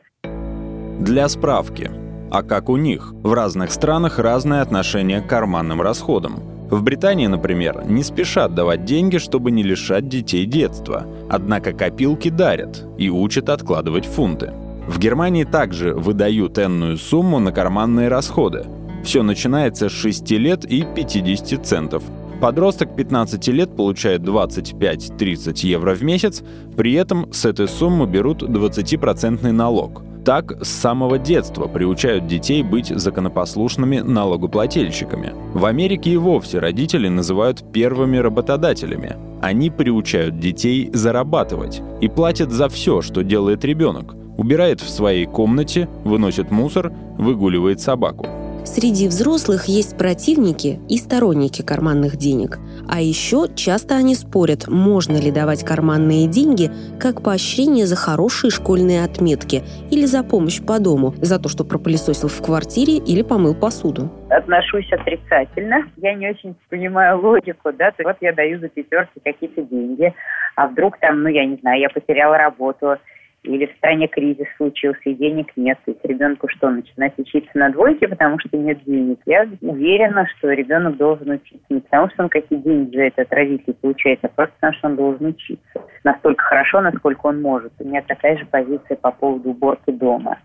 Для 1.01 1.27
справки. 1.27 1.89
А 2.31 2.43
как 2.43 2.69
у 2.69 2.77
них? 2.77 3.11
В 3.23 3.33
разных 3.33 3.71
странах 3.71 4.19
разное 4.19 4.61
отношение 4.61 5.21
к 5.21 5.27
карманным 5.27 5.81
расходам. 5.81 6.35
В 6.69 6.83
Британии, 6.83 7.25
например, 7.25 7.81
не 7.87 8.03
спешат 8.03 8.53
давать 8.53 8.85
деньги, 8.85 9.17
чтобы 9.17 9.49
не 9.49 9.63
лишать 9.63 10.07
детей 10.07 10.45
детства. 10.45 11.07
Однако 11.27 11.73
копилки 11.73 12.29
дарят 12.29 12.85
и 12.99 13.09
учат 13.09 13.49
откладывать 13.49 14.05
фунты. 14.05 14.53
В 14.89 14.97
Германии 14.97 15.43
также 15.43 15.93
выдают 15.93 16.57
энную 16.57 16.97
сумму 16.97 17.37
на 17.39 17.51
карманные 17.51 18.07
расходы. 18.07 18.65
Все 19.03 19.21
начинается 19.21 19.87
с 19.87 19.91
6 19.91 20.31
лет 20.31 20.65
и 20.65 20.83
50 20.83 21.63
центов. 21.63 22.03
Подросток 22.41 22.95
15 22.95 23.47
лет 23.49 23.75
получает 23.75 24.21
25-30 24.21 25.67
евро 25.67 25.93
в 25.93 26.01
месяц, 26.01 26.41
при 26.75 26.93
этом 26.93 27.31
с 27.31 27.45
этой 27.45 27.67
суммы 27.67 28.07
берут 28.07 28.41
20% 28.41 29.51
налог. 29.51 30.01
Так, 30.25 30.65
с 30.65 30.69
самого 30.69 31.19
детства 31.19 31.67
приучают 31.67 32.25
детей 32.25 32.63
быть 32.63 32.87
законопослушными 32.87 33.99
налогоплательщиками. 33.99 35.33
В 35.53 35.65
Америке 35.65 36.09
и 36.11 36.17
вовсе 36.17 36.57
родители 36.57 37.09
называют 37.09 37.71
первыми 37.71 38.17
работодателями. 38.17 39.17
Они 39.39 39.69
приучают 39.69 40.39
детей 40.39 40.89
зарабатывать 40.91 41.79
и 42.01 42.07
платят 42.07 42.51
за 42.51 42.69
все, 42.69 43.01
что 43.01 43.23
делает 43.23 43.63
ребенок. 43.63 44.18
Убирает 44.39 44.79
в 44.79 44.89
своей 44.89 45.25
комнате, 45.25 45.89
выносит 46.05 46.49
мусор, 46.49 46.93
выгуливает 47.17 47.81
собаку. 47.81 48.25
Среди 48.63 49.09
взрослых 49.09 49.65
есть 49.65 49.97
противники 49.97 50.79
и 50.87 50.95
сторонники 50.95 51.61
карманных 51.61 52.15
денег. 52.15 52.57
А 52.87 53.01
еще 53.01 53.47
часто 53.53 53.95
они 53.95 54.15
спорят, 54.15 54.69
можно 54.69 55.17
ли 55.17 55.29
давать 55.29 55.65
карманные 55.65 56.27
деньги 56.27 56.71
как 57.01 57.21
поощрение 57.21 57.85
за 57.85 57.97
хорошие 57.97 58.49
школьные 58.49 59.03
отметки 59.03 59.61
или 59.91 60.05
за 60.05 60.23
помощь 60.23 60.61
по 60.65 60.79
дому, 60.79 61.13
за 61.17 61.37
то, 61.37 61.49
что 61.49 61.65
пропылесосил 61.65 62.29
в 62.29 62.41
квартире 62.41 62.95
или 62.95 63.23
помыл 63.23 63.55
посуду. 63.55 64.09
Отношусь 64.29 64.89
отрицательно. 64.93 65.83
Я 65.97 66.13
не 66.13 66.29
очень 66.29 66.55
понимаю 66.69 67.19
логику, 67.21 67.73
да, 67.73 67.91
вот 68.05 68.15
я 68.21 68.31
даю 68.31 68.59
за 68.61 68.69
пятерки 68.69 69.19
какие-то 69.21 69.63
деньги, 69.63 70.13
а 70.55 70.67
вдруг 70.67 70.97
там, 70.99 71.23
ну, 71.23 71.27
я 71.27 71.45
не 71.45 71.57
знаю, 71.57 71.81
я 71.81 71.89
потеряла 71.89 72.37
работу, 72.37 72.95
или 73.43 73.65
в 73.65 73.77
стране 73.77 74.07
кризис 74.07 74.47
случился, 74.57 75.01
и 75.05 75.13
денег 75.13 75.51
нет, 75.55 75.79
есть 75.85 76.03
ребенку 76.03 76.47
что, 76.49 76.69
начинать 76.69 77.13
учиться 77.17 77.51
на 77.53 77.69
двойке, 77.69 78.07
потому 78.07 78.37
что 78.39 78.57
нет 78.57 78.83
денег. 78.85 79.19
Я 79.25 79.47
уверена, 79.61 80.27
что 80.37 80.51
ребенок 80.51 80.97
должен 80.97 81.29
учиться 81.31 81.65
не 81.69 81.79
потому, 81.79 82.09
что 82.09 82.23
он 82.23 82.29
какие 82.29 82.59
деньги 82.59 82.95
за 82.95 83.03
это 83.03 83.21
от 83.21 83.33
родителей 83.33 83.75
получает, 83.81 84.19
а 84.23 84.27
просто 84.27 84.53
потому, 84.55 84.73
что 84.73 84.87
он 84.87 84.95
должен 84.95 85.25
учиться. 85.27 85.81
Настолько 86.03 86.43
хорошо, 86.43 86.81
насколько 86.81 87.27
он 87.27 87.41
может. 87.41 87.71
У 87.79 87.85
меня 87.85 88.01
такая 88.01 88.37
же 88.37 88.45
позиция 88.45 88.97
по 88.97 89.11
поводу 89.11 89.51
уборки 89.51 89.91
дома. 89.91 90.37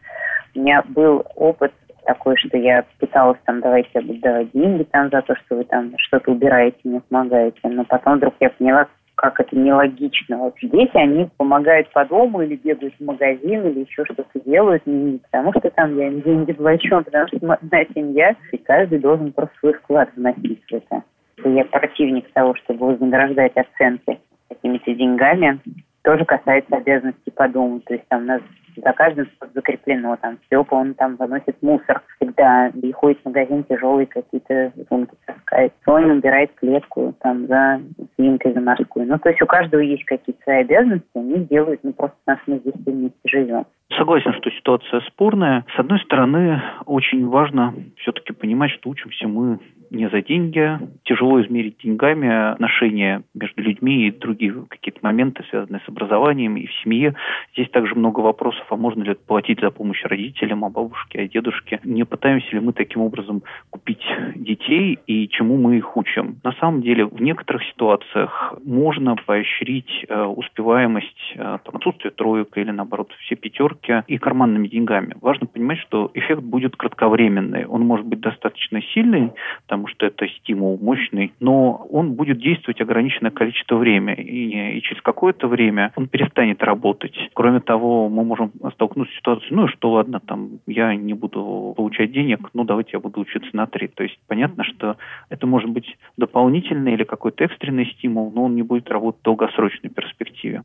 У 0.54 0.60
меня 0.60 0.82
был 0.88 1.24
опыт 1.34 1.72
такой, 2.04 2.36
что 2.36 2.56
я 2.56 2.84
пыталась 3.00 3.38
там, 3.44 3.60
давайте 3.60 3.90
я 3.94 4.02
буду 4.02 4.20
давать 4.20 4.52
деньги 4.52 4.84
там 4.84 5.10
за 5.10 5.22
то, 5.22 5.34
что 5.36 5.56
вы 5.56 5.64
там 5.64 5.92
что-то 5.98 6.30
убираете, 6.30 6.78
мне 6.84 7.00
помогаете. 7.00 7.58
Но 7.64 7.84
потом 7.84 8.18
вдруг 8.18 8.34
я 8.40 8.50
поняла, 8.50 8.86
как 9.14 9.40
это 9.40 9.56
нелогично. 9.56 10.38
Вот 10.38 10.54
дети, 10.60 10.96
они 10.96 11.28
помогают 11.36 11.90
по 11.92 12.04
дому 12.04 12.42
или 12.42 12.56
бегают 12.56 12.94
в 12.98 13.04
магазин, 13.04 13.66
или 13.66 13.80
еще 13.80 14.04
что-то 14.04 14.24
делают, 14.44 14.86
не 14.86 15.18
потому 15.18 15.52
что 15.52 15.70
там 15.70 15.96
я 15.96 16.08
им 16.08 16.20
деньги 16.22 16.52
плачу, 16.52 16.96
а 16.96 17.02
потому 17.02 17.26
что 17.28 17.52
одна 17.52 17.84
семья, 17.94 18.34
и 18.52 18.56
каждый 18.58 18.98
должен 18.98 19.32
просто 19.32 19.54
свой 19.60 19.72
вклад 19.74 20.10
вносить 20.16 20.62
в 20.68 20.72
это. 20.72 21.02
Я 21.44 21.64
противник 21.64 22.30
того, 22.32 22.54
чтобы 22.56 22.86
вознаграждать 22.86 23.52
оценки 23.56 24.18
какими-то 24.48 24.94
деньгами. 24.94 25.60
Тоже 26.02 26.24
касается 26.24 26.76
обязанностей 26.76 27.30
по 27.30 27.48
дому. 27.48 27.80
То 27.80 27.94
есть 27.94 28.06
там 28.08 28.22
у 28.22 28.26
нас 28.26 28.40
за 28.76 28.92
каждым 28.92 29.28
закреплено. 29.54 30.16
Там 30.16 30.38
Степа, 30.46 30.74
он 30.74 30.94
там 30.94 31.16
выносит 31.16 31.56
мусор 31.62 32.02
всегда 32.16 32.68
и 32.68 32.92
ходит 32.92 33.20
в 33.20 33.26
магазин 33.26 33.64
тяжелые 33.64 34.06
какие-то 34.06 34.72
сумки 34.88 35.14
таскает. 35.26 35.72
Соня 35.84 36.14
убирает 36.14 36.52
клетку 36.54 37.14
там 37.20 37.46
за 37.46 37.80
свинкой, 38.16 38.52
за 38.52 38.60
морскую. 38.60 39.06
Ну, 39.06 39.18
то 39.18 39.28
есть 39.28 39.42
у 39.42 39.46
каждого 39.46 39.80
есть 39.80 40.04
какие-то 40.04 40.42
свои 40.42 40.60
обязанности, 40.60 41.06
они 41.14 41.44
делают, 41.44 41.80
ну, 41.82 41.92
просто 41.92 42.16
нас 42.26 42.38
мы 42.46 42.58
здесь 42.58 42.74
вместе 42.86 43.18
живем. 43.26 43.64
Согласен, 43.96 44.32
что 44.32 44.50
ситуация 44.50 45.00
спорная. 45.02 45.64
С 45.76 45.78
одной 45.78 46.00
стороны, 46.00 46.62
очень 46.86 47.28
важно 47.28 47.74
все-таки 47.98 48.32
понимать, 48.32 48.70
что 48.72 48.90
учимся 48.90 49.28
мы 49.28 49.58
не 49.90 50.08
за 50.08 50.22
деньги. 50.22 50.78
Тяжело 51.04 51.40
измерить 51.42 51.78
деньгами 51.78 52.52
отношения 52.52 53.22
между 53.34 53.62
людьми 53.62 54.08
и 54.08 54.10
другие 54.10 54.54
какие-то 54.68 55.00
моменты, 55.02 55.44
связанные 55.50 55.80
с 55.84 55.88
образованием 55.88 56.56
и 56.56 56.66
в 56.66 56.72
семье. 56.82 57.14
Здесь 57.52 57.70
также 57.70 57.94
много 57.94 58.20
вопросов, 58.20 58.66
а 58.70 58.76
можно 58.76 59.02
ли 59.02 59.14
платить 59.14 59.60
за 59.60 59.70
помощь 59.70 60.02
родителям, 60.04 60.64
а 60.64 60.70
бабушке, 60.70 61.20
а 61.20 61.28
дедушке. 61.28 61.80
Не 61.84 62.04
пытаемся 62.04 62.50
ли 62.52 62.60
мы 62.60 62.72
таким 62.72 63.02
образом 63.02 63.42
купить 63.70 64.04
детей 64.34 64.98
и 65.06 65.28
чему 65.28 65.56
мы 65.56 65.73
их 65.76 65.96
учим. 65.96 66.40
На 66.42 66.52
самом 66.52 66.82
деле, 66.82 67.04
в 67.04 67.20
некоторых 67.20 67.62
ситуациях 67.64 68.54
можно 68.64 69.16
поощрить 69.16 70.04
э, 70.08 70.22
успеваемость, 70.24 71.34
э, 71.34 71.58
там, 71.64 71.76
отсутствие 71.76 72.10
троек 72.10 72.56
или, 72.56 72.70
наоборот, 72.70 73.12
все 73.20 73.36
пятерки 73.36 74.02
и 74.06 74.18
карманными 74.18 74.68
деньгами. 74.68 75.16
Важно 75.20 75.46
понимать, 75.46 75.78
что 75.78 76.10
эффект 76.14 76.42
будет 76.42 76.76
кратковременный. 76.76 77.66
Он 77.66 77.82
может 77.82 78.06
быть 78.06 78.20
достаточно 78.20 78.80
сильный, 78.94 79.32
потому 79.66 79.86
что 79.88 80.06
это 80.06 80.26
стимул 80.28 80.78
мощный, 80.80 81.32
но 81.40 81.86
он 81.90 82.14
будет 82.14 82.38
действовать 82.38 82.80
ограниченное 82.80 83.30
количество 83.30 83.76
времени, 83.76 84.22
и, 84.22 84.78
и 84.78 84.82
через 84.82 85.02
какое-то 85.02 85.48
время 85.48 85.92
он 85.96 86.08
перестанет 86.08 86.62
работать. 86.62 87.16
Кроме 87.34 87.60
того, 87.60 88.08
мы 88.08 88.24
можем 88.24 88.52
столкнуться 88.74 89.14
с 89.14 89.16
ситуацией, 89.18 89.54
ну 89.54 89.66
и 89.66 89.68
что, 89.68 89.92
ладно, 89.92 90.20
там, 90.20 90.60
я 90.66 90.94
не 90.94 91.14
буду 91.14 91.74
получать 91.76 92.12
денег, 92.12 92.50
ну 92.54 92.64
давайте 92.64 92.90
я 92.94 93.00
буду 93.00 93.20
учиться 93.20 93.50
на 93.52 93.66
три. 93.66 93.88
То 93.88 94.02
есть 94.02 94.18
понятно, 94.26 94.64
что 94.64 94.96
это 95.28 95.46
может 95.46 95.63
быть 95.72 95.86
дополнительный 96.16 96.94
или 96.94 97.04
какой-то 97.04 97.44
экстренный 97.44 97.86
стимул, 97.96 98.30
но 98.34 98.44
он 98.44 98.54
не 98.54 98.62
будет 98.62 98.88
работать 98.88 99.20
в 99.20 99.24
долгосрочной 99.24 99.90
перспективе. 99.90 100.62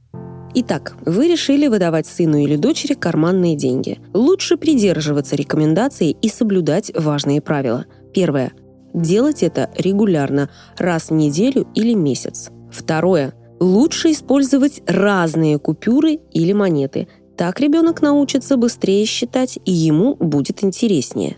Итак, 0.56 0.96
вы 1.06 1.28
решили 1.28 1.68
выдавать 1.68 2.08
сыну 2.08 2.38
или 2.38 2.56
дочери 2.56 2.94
карманные 2.94 3.56
деньги. 3.56 4.00
Лучше 4.14 4.58
придерживаться 4.58 5.36
рекомендаций 5.36 6.16
и 6.20 6.28
соблюдать 6.28 6.92
важные 6.96 7.42
правила. 7.42 7.86
Первое. 8.14 8.52
Делать 8.94 9.44
это 9.44 9.70
регулярно, 9.78 10.50
раз 10.78 11.12
в 11.12 11.14
неделю 11.14 11.68
или 11.76 11.94
месяц. 11.94 12.52
Второе. 12.72 13.34
Лучше 13.60 14.12
использовать 14.12 14.82
разные 14.88 15.60
купюры 15.60 16.20
или 16.34 16.54
монеты. 16.54 17.08
Так 17.38 17.60
ребенок 17.60 18.02
научится 18.02 18.58
быстрее 18.58 19.06
считать, 19.06 19.60
и 19.66 19.72
ему 19.72 20.16
будет 20.16 20.64
интереснее 20.64 21.38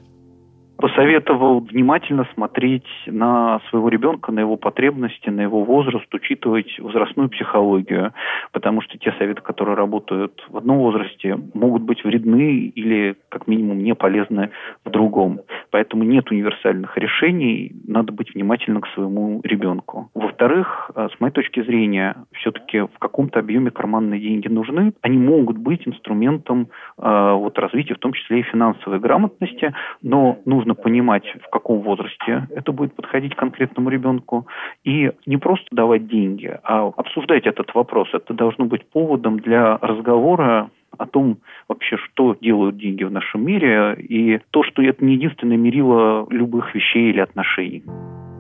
посоветовал 0.82 1.60
внимательно 1.62 2.28
смотреть 2.34 2.88
на 3.06 3.62
своего 3.70 3.88
ребенка, 3.88 4.32
на 4.32 4.40
его 4.40 4.58
потребности, 4.58 5.30
на 5.30 5.42
его 5.42 5.64
возраст, 5.64 6.14
учитывать 6.14 6.78
возрастную 6.80 7.30
психологию, 7.30 8.14
потому 8.52 8.82
что 8.82 8.98
те 8.98 9.14
советы, 9.18 9.42
которые 9.42 9.76
работают 9.76 10.44
в 10.50 10.58
одном 10.58 10.80
возрасте, 10.80 11.40
могут 11.54 11.84
быть 11.84 12.04
вредны 12.04 12.72
или, 12.76 13.16
как 13.30 13.48
минимум, 13.48 13.78
не 13.84 13.96
полезны 13.96 14.50
в 14.84 14.90
другом. 14.90 15.42
Поэтому 15.72 16.04
нет 16.04 16.32
универсальных 16.32 16.98
решений, 16.98 17.74
надо 17.88 18.12
быть 18.12 18.34
внимательным 18.34 18.82
к 18.82 18.88
своему 18.90 19.42
ребенку. 19.44 20.10
Во-вторых, 20.14 20.92
э, 20.96 21.10
с 21.16 21.20
моей 21.20 21.34
точки 21.34 21.62
зрения, 21.64 22.16
все-таки 22.34 22.80
в 22.82 23.00
каком-то 23.00 23.40
объеме 23.40 23.72
карманные 23.72 24.20
деньги 24.20 24.48
нужны. 24.48 24.94
Они 25.02 25.18
могут 25.18 25.58
быть 25.58 25.88
инструментом 25.88 26.70
э, 26.98 27.34
вот, 27.34 27.58
развития, 27.60 27.96
в 27.96 28.00
том 28.00 28.14
числе 28.14 28.40
и 28.40 28.44
финансовой 28.44 29.00
грамотности, 29.00 29.74
но 30.02 30.40
нужно 30.46 30.62
нужно 30.62 30.76
понимать, 30.76 31.24
в 31.44 31.50
каком 31.50 31.82
возрасте 31.82 32.48
это 32.56 32.72
будет 32.72 32.94
подходить 32.96 33.36
конкретному 33.36 33.90
ребенку. 33.90 34.48
И 34.84 35.12
не 35.26 35.38
просто 35.38 35.68
давать 35.72 36.08
деньги, 36.08 36.60
а 36.64 36.88
обсуждать 36.98 37.48
этот 37.48 37.74
вопрос. 37.74 38.10
Это 38.14 38.34
должно 38.34 38.66
быть 38.66 38.86
поводом 38.90 39.40
для 39.40 39.78
разговора 39.78 40.70
о 40.98 41.06
том 41.06 41.40
вообще, 41.68 41.98
что 41.98 42.36
делают 42.40 42.78
деньги 42.78 43.04
в 43.04 43.12
нашем 43.12 43.46
мире, 43.46 43.96
и 43.96 44.40
то, 44.52 44.64
что 44.64 44.82
это 44.82 45.04
не 45.04 45.14
единственное 45.14 45.58
мерило 45.58 46.28
любых 46.30 46.74
вещей 46.76 47.10
или 47.10 47.20
отношений. 47.20 47.84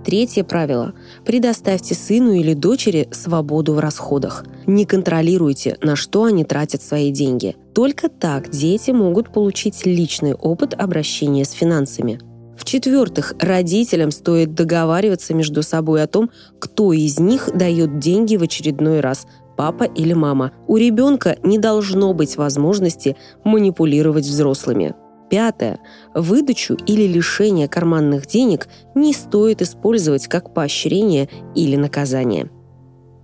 Третье 0.05 0.43
правило. 0.43 0.93
Предоставьте 1.25 1.93
сыну 1.93 2.31
или 2.33 2.53
дочери 2.53 3.07
свободу 3.11 3.75
в 3.75 3.79
расходах. 3.79 4.45
Не 4.65 4.85
контролируйте, 4.85 5.77
на 5.81 5.95
что 5.95 6.23
они 6.23 6.43
тратят 6.43 6.81
свои 6.81 7.11
деньги. 7.11 7.55
Только 7.75 8.09
так 8.09 8.49
дети 8.49 8.91
могут 8.91 9.31
получить 9.31 9.85
личный 9.85 10.33
опыт 10.33 10.73
обращения 10.73 11.45
с 11.45 11.51
финансами. 11.51 12.19
В-четвертых, 12.57 13.33
родителям 13.39 14.11
стоит 14.11 14.53
договариваться 14.53 15.33
между 15.33 15.63
собой 15.63 16.03
о 16.03 16.07
том, 16.07 16.29
кто 16.59 16.93
из 16.93 17.19
них 17.19 17.49
дает 17.55 17.99
деньги 17.99 18.37
в 18.37 18.43
очередной 18.43 18.99
раз– 19.01 19.27
папа 19.55 19.83
или 19.83 20.13
мама. 20.13 20.51
У 20.67 20.77
ребенка 20.77 21.35
не 21.43 21.57
должно 21.57 22.13
быть 22.13 22.37
возможности 22.37 23.15
манипулировать 23.43 24.25
взрослыми. 24.25 24.93
Пятое. 25.29 25.79
Выдачу 26.13 26.75
или 26.87 27.07
лишение 27.07 27.69
карманных 27.69 28.27
денег 28.27 28.67
не 28.95 29.13
стоит 29.13 29.61
использовать 29.61 30.27
как 30.27 30.53
поощрение 30.53 31.29
или 31.55 31.77
наказание. 31.77 32.49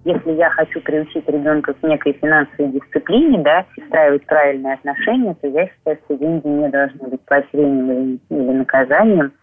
Если 0.05 0.31
я 0.31 0.49
хочу 0.51 0.79
приучить 0.79 1.27
ребенка 1.27 1.73
к 1.73 1.83
некой 1.83 2.13
финансовой 2.13 2.71
дисциплине, 2.71 3.43
да, 3.43 3.65
устраивать 3.77 4.25
правильные 4.25 4.75
отношения, 4.75 5.35
то 5.41 5.47
я 5.47 5.67
считаю, 5.67 5.97
что 6.05 6.17
деньги 6.17 6.47
не 6.47 6.69
должны 6.69 7.09
быть 7.09 7.19
поощрением 7.25 8.21
или 8.29 8.51
наказанием. 8.57 9.33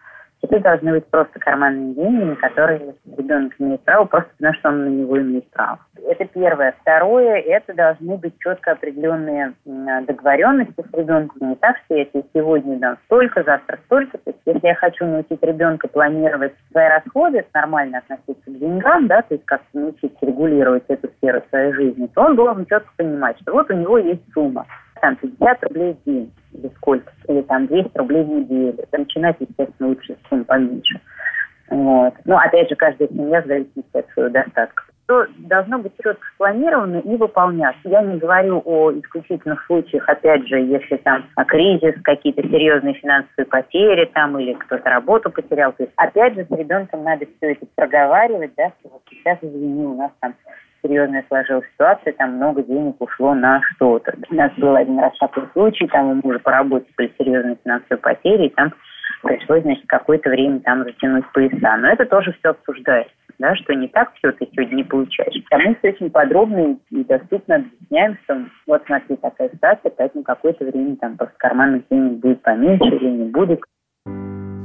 Это 0.45 0.59
должны 0.59 0.91
быть 0.91 1.05
просто 1.07 1.39
карманные 1.39 1.95
деньги, 1.95 2.23
на 2.23 2.35
которые 2.35 2.93
ребенок 3.17 3.53
имеет 3.57 3.81
право, 3.81 4.05
просто 4.05 4.29
потому 4.37 4.53
что 4.53 4.69
он 4.69 4.85
на 4.85 4.89
него 4.89 5.19
имеет 5.19 5.49
право. 5.49 5.79
Это 6.07 6.25
первое. 6.25 6.75
Второе, 6.81 7.39
это 7.41 7.73
должны 7.73 8.17
быть 8.17 8.37
четко 8.39 8.73
определенные 8.73 9.53
договоренности 9.65 10.85
с 10.87 10.93
ребенком. 10.93 11.49
Не 11.49 11.55
так, 11.55 11.77
что 11.85 11.95
я 11.95 12.05
тебе 12.05 12.23
сегодня 12.33 12.77
дам 12.77 12.97
столько, 13.05 13.43
завтра 13.43 13.79
столько. 13.85 14.19
То 14.19 14.29
есть, 14.29 14.39
если 14.45 14.67
я 14.67 14.75
хочу 14.75 15.05
научить 15.05 15.41
ребенка 15.41 15.87
планировать 15.87 16.53
свои 16.71 16.89
расходы, 16.89 17.43
нормально 17.53 17.99
относиться 17.99 18.45
к 18.45 18.59
деньгам, 18.59 19.07
да, 19.07 19.23
то 19.23 19.33
есть 19.33 19.45
как 19.45 19.61
научить 19.73 20.15
регулировать 20.21 20.83
эту 20.89 21.09
сферу 21.17 21.41
своей 21.49 21.73
жизни, 21.73 22.07
то 22.13 22.21
он 22.21 22.35
должен 22.35 22.65
четко 22.67 22.91
понимать, 22.97 23.39
что 23.41 23.53
вот 23.53 23.71
у 23.71 23.73
него 23.73 23.97
есть 23.97 24.21
сумма, 24.33 24.67
там 25.01 25.15
50 25.15 25.63
рублей 25.63 25.97
в 25.99 26.09
день 26.09 26.31
или 26.57 26.71
сколько, 26.77 27.11
или 27.27 27.41
там 27.41 27.67
200 27.67 27.97
рублей 27.97 28.23
в 28.23 28.29
неделю. 28.29 28.77
Начинать, 28.91 29.35
естественно, 29.39 29.89
лучше 29.89 30.15
с 30.15 30.29
сумм 30.29 30.45
поменьше. 30.45 30.99
Вот. 31.69 32.13
Ну, 32.25 32.37
опять 32.37 32.69
же, 32.69 32.75
каждая 32.75 33.07
семья 33.07 33.41
в 33.41 33.47
зависимости 33.47 33.97
от 33.97 34.09
своего 34.09 34.31
достатка. 34.31 34.83
То 35.07 35.27
должно 35.37 35.77
быть 35.77 35.93
четко 36.01 36.25
спланировано 36.33 36.97
и 36.97 37.15
выполняться. 37.15 37.87
Я 37.87 38.01
не 38.01 38.17
говорю 38.17 38.61
о 38.65 38.91
исключительных 38.91 39.63
случаях, 39.65 40.09
опять 40.09 40.47
же, 40.47 40.59
если 40.59 40.97
там 40.97 41.25
кризис, 41.47 41.93
какие-то 42.03 42.41
серьезные 42.41 42.95
финансовые 42.95 43.45
потери 43.45 44.09
там 44.13 44.39
или 44.39 44.53
кто-то 44.53 44.89
работу 44.89 45.29
потерял. 45.29 45.73
То 45.73 45.83
есть, 45.83 45.93
опять 45.97 46.33
же, 46.33 46.45
с 46.45 46.57
ребенком 46.57 47.03
надо 47.03 47.27
все 47.37 47.51
это 47.51 47.67
проговаривать, 47.75 48.53
да, 48.57 48.71
что 48.79 48.89
вот 48.89 49.01
сейчас, 49.09 49.37
извини, 49.43 49.85
у 49.85 49.95
нас 49.95 50.11
там 50.21 50.33
серьезная 50.85 51.25
сложилась 51.27 51.65
ситуация, 51.73 52.13
там 52.13 52.35
много 52.35 52.63
денег 52.63 52.95
ушло 52.99 53.33
на 53.33 53.61
что-то. 53.63 54.13
У 54.29 54.35
нас 54.35 54.51
был 54.57 54.75
один 54.75 54.99
раз 54.99 55.17
такой 55.19 55.47
случай, 55.53 55.87
там 55.87 56.07
у 56.07 56.21
мужа 56.23 56.39
по 56.39 56.51
работе 56.51 56.85
были 56.97 57.11
серьезные 57.17 57.57
финансовые 57.63 57.97
потери, 57.97 58.47
и 58.47 58.49
там 58.49 58.73
пришлось, 59.23 59.63
значит, 59.63 59.83
какое-то 59.87 60.29
время 60.29 60.59
там 60.59 60.83
затянуть 60.83 61.25
пояса. 61.33 61.77
Но 61.77 61.89
это 61.89 62.05
тоже 62.05 62.33
все 62.39 62.49
обсуждается, 62.49 63.13
да, 63.39 63.55
что 63.55 63.73
не 63.73 63.87
так 63.87 64.13
все 64.15 64.31
ты 64.31 64.47
сегодня 64.51 64.75
не 64.75 64.83
получаешь. 64.83 65.43
А 65.51 65.57
мы 65.57 65.75
все 65.75 65.89
очень 65.89 66.09
подробно 66.11 66.77
и 66.91 67.03
доступно 67.03 67.55
объясняем, 67.55 68.17
что 68.23 68.45
вот 68.67 68.83
смотри, 68.85 69.15
такая 69.17 69.49
ситуация, 69.49 69.91
поэтому 69.97 70.23
какое-то 70.23 70.65
время 70.65 70.95
там 70.97 71.17
просто 71.17 71.35
карманных 71.37 71.83
денег 71.89 72.19
будет 72.19 72.41
поменьше 72.41 72.95
или 72.95 73.09
не 73.09 73.25
будет. 73.31 73.61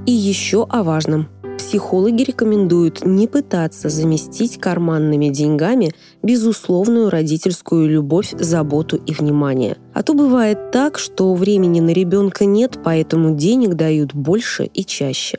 И 0.07 0.13
еще 0.13 0.67
о 0.69 0.83
важном– 0.83 1.29
Психологи 1.61 2.23
рекомендуют 2.23 3.05
не 3.05 3.29
пытаться 3.29 3.91
заместить 3.91 4.59
карманными 4.59 5.29
деньгами 5.29 5.93
безусловную 6.23 7.11
родительскую 7.11 7.89
любовь, 7.89 8.35
заботу 8.37 8.97
и 8.97 9.13
внимание. 9.13 9.77
А 9.93 10.03
то 10.03 10.15
бывает 10.15 10.73
так, 10.73 10.99
что 10.99 11.33
времени 11.35 11.79
на 11.79 11.91
ребенка 11.91 12.47
нет, 12.47 12.81
поэтому 12.83 13.37
денег 13.37 13.75
дают 13.75 14.15
больше 14.15 14.65
и 14.65 14.85
чаще. 14.85 15.39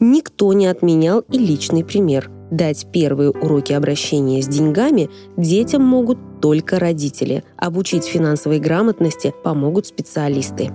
Никто 0.00 0.52
не 0.54 0.66
отменял 0.66 1.20
и 1.30 1.38
личный 1.38 1.84
пример. 1.84 2.30
Дать 2.50 2.88
первые 2.90 3.30
уроки 3.30 3.74
обращения 3.74 4.42
с 4.42 4.48
деньгами 4.48 5.10
детям 5.36 5.82
могут 5.82 6.18
только 6.40 6.80
родители. 6.80 7.44
Обучить 7.56 8.04
финансовой 8.04 8.58
грамотности 8.58 9.34
помогут 9.44 9.86
специалисты. 9.86 10.72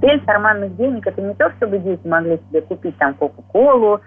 Цель 0.00 0.20
карманных 0.24 0.76
денег– 0.76 1.06
это 1.06 1.20
не 1.20 1.34
то, 1.34 1.50
чтобы 1.56 1.78
дети 1.78 2.06
могли 2.06 2.38
себе 2.48 2.62
купить 2.62 2.96
там 2.98 3.14
Кока-Колу, 3.14 4.00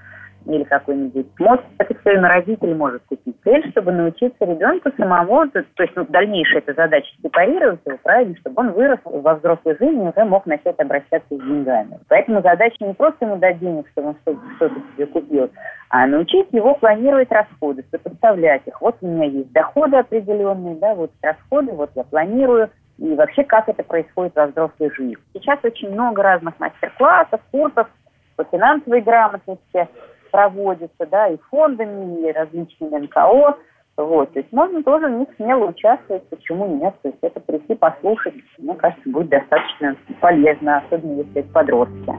или 0.46 0.64
какой-нибудь 0.64 1.28
мост, 1.40 1.64
это 1.78 1.96
все 2.00 2.20
на 2.20 2.30
родитель 2.30 2.76
может 2.76 3.02
купить. 3.04 3.36
Цель, 3.44 3.70
чтобы 3.72 3.92
научиться 3.92 4.46
ребенку 4.46 4.92
самому, 4.98 5.48
то, 5.50 5.64
то 5.76 5.84
есть 5.84 5.96
ну, 5.96 6.06
дальнейшая 6.10 6.60
эта 6.60 6.74
задача 6.74 7.08
сепарировать 7.22 7.80
его 7.86 7.98
правильно, 8.04 8.36
чтобы 8.38 8.62
он 8.62 8.72
вырос 8.72 9.00
во 9.06 9.36
взрослой 9.36 9.78
жизни 9.80 10.06
и 10.06 10.10
уже 10.10 10.26
мог 10.26 10.46
начать 10.46 10.80
обращаться 10.80 11.28
с 11.30 11.40
деньгами. 11.40 12.00
Поэтому 12.10 12.42
задача 12.42 12.76
не 12.82 12.94
просто 12.94 13.26
ему 13.26 13.38
дать 13.38 13.60
денег, 13.60 13.88
чтобы 13.92 14.10
он 14.10 14.16
что-то 14.56 14.76
себе 14.96 15.06
купил, 15.08 15.50
а 15.90 16.08
научить 16.08 16.48
его 16.52 16.76
планировать 16.76 17.32
расходы, 17.32 17.86
сопоставлять 17.92 18.64
их. 18.66 18.82
Вот 18.82 18.98
у 19.02 19.08
меня 19.08 19.26
есть 19.26 19.52
доходы 19.54 19.98
определенные, 19.98 20.76
да, 20.76 20.94
вот 20.96 21.12
расходы, 21.22 21.72
вот 21.72 21.92
я 21.96 22.04
планирую, 22.04 22.70
и 22.98 23.16
вообще 23.16 23.44
как 23.44 23.70
это 23.70 23.84
происходит 23.84 24.36
во 24.36 24.48
взрослой 24.48 24.92
жизни. 24.96 25.18
Сейчас 25.34 25.60
очень 25.64 25.92
много 25.92 26.24
разных 26.24 26.60
мастер-классов, 26.60 27.42
курсов 27.52 27.88
по 28.36 28.44
финансовой 28.46 29.02
грамотности, 29.02 29.88
проводится, 30.32 31.06
да, 31.10 31.28
и 31.28 31.38
фондами, 31.50 32.28
и 32.28 32.32
различными 32.32 33.06
НКО. 33.06 33.58
Вот, 33.96 34.34
то 34.34 34.40
есть 34.40 34.52
можно 34.52 34.82
тоже 34.82 35.08
в 35.08 35.12
них 35.12 35.28
смело 35.36 35.68
участвовать, 35.68 36.28
почему 36.30 36.66
нет, 36.82 36.96
то 37.04 37.10
есть 37.10 37.20
это 37.22 37.40
прийти 37.40 37.76
послушать, 37.76 38.34
мне 38.58 38.74
кажется, 38.74 39.08
будет 39.08 39.30
достаточно 39.30 39.96
полезно, 40.20 40.78
особенно 40.78 41.20
если 41.20 41.42
это 41.42 41.50
подростки. 41.50 42.12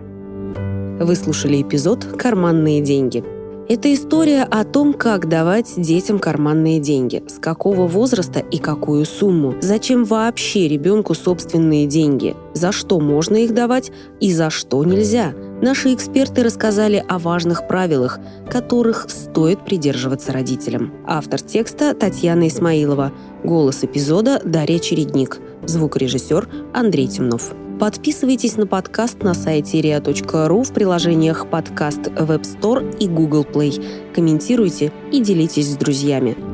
Вы 1.03 1.17
слушали 1.17 1.63
эпизод 1.63 2.05
«Карманные 2.17 2.81
деньги». 2.81 3.44
Это 3.67 3.93
история 3.95 4.43
о 4.43 4.63
том, 4.65 4.93
как 4.93 5.27
давать 5.27 5.73
детям 5.79 6.19
карманные 6.19 6.81
деньги, 6.81 7.23
с 7.27 7.39
какого 7.39 7.87
возраста 7.87 8.41
и 8.41 8.59
какую 8.59 9.07
сумму, 9.07 9.55
зачем 9.63 10.05
вообще 10.05 10.69
ребенку 10.69 11.15
собственные 11.15 11.87
деньги, 11.87 12.37
за 12.53 12.73
что 12.73 13.01
можно 13.01 13.37
их 13.37 13.55
давать 13.55 13.91
и 14.21 14.35
за 14.35 14.51
что 14.51 14.85
нельзя. 14.85 15.33
Наши 15.63 15.95
эксперты 15.95 16.43
рассказали 16.43 17.03
о 17.09 17.19
важных 17.19 17.67
правилах, 17.67 18.19
которых 18.51 19.07
стоит 19.09 19.65
придерживаться 19.65 20.33
родителям. 20.33 20.93
Автор 21.07 21.41
текста 21.41 21.95
Татьяна 21.95 22.49
Исмаилова. 22.49 23.13
Голос 23.45 23.83
эпизода 23.83 24.43
Дарья 24.45 24.79
Чередник. 24.79 25.41
Звукорежиссер 25.65 26.49
Андрей 26.75 27.09
Темнов. 27.09 27.55
Подписывайтесь 27.79 28.57
на 28.57 28.69
подкаст 28.69 29.23
на 29.25 29.35
сайте 29.35 29.81
ria.ru 29.81 30.63
в 30.63 30.73
приложениях 30.73 31.51
подкаст 31.51 32.07
Web 32.07 32.43
Store 32.43 32.97
и 32.99 33.09
Google 33.09 33.45
Play. 33.45 34.13
Комментируйте 34.15 34.93
и 35.11 35.21
делитесь 35.21 35.73
с 35.73 35.77
друзьями. 35.77 36.54